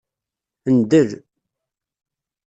Ndel. 0.75 1.09